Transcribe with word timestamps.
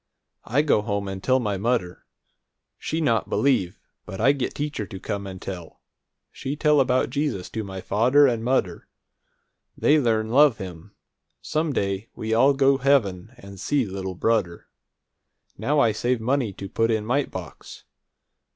I 0.45 0.63
go 0.63 0.81
home 0.81 1.07
and 1.07 1.23
tell 1.23 1.39
my 1.39 1.57
mudder. 1.59 2.07
She 2.79 3.01
not 3.01 3.29
believe, 3.29 3.79
but 4.07 4.19
I 4.19 4.31
get 4.31 4.55
teacher 4.55 4.87
to 4.87 4.99
come 4.99 5.27
and 5.27 5.39
tell. 5.39 5.79
She 6.31 6.55
tell 6.55 6.79
about 6.79 7.11
Jesus 7.11 7.51
to 7.51 7.63
my 7.63 7.81
fadder 7.81 8.25
and 8.25 8.43
mudder. 8.43 8.87
They 9.77 9.99
learn 9.99 10.29
love 10.29 10.57
him. 10.57 10.95
Some 11.39 11.71
day 11.71 12.09
we 12.15 12.33
all 12.33 12.55
go 12.55 12.79
heaven 12.79 13.35
and 13.37 13.59
see 13.59 13.85
little 13.85 14.15
brudder! 14.15 14.65
Now 15.55 15.79
I 15.79 15.91
save 15.91 16.19
money 16.19 16.51
to 16.53 16.67
put 16.67 16.89
in 16.89 17.05
mite 17.05 17.29
box. 17.29 17.83